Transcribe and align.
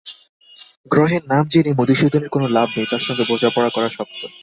গ্রহের 0.91 1.23
নাম 1.27 1.45
জেনে 1.47 1.71
মধুসূদনের 1.79 2.29
কোনো 2.29 2.45
লাভ 2.47 2.67
নেই, 2.75 2.87
তার 2.91 3.01
সঙ্গে 3.07 3.23
বোঝাপড়া 3.29 3.69
করা 3.69 3.89
শক্ত। 3.89 4.21